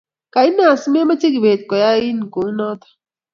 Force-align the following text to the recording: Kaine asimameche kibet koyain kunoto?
Kaine 0.33 0.63
asimameche 0.73 1.27
kibet 1.33 1.61
koyain 1.69 2.19
kunoto? 2.33 2.87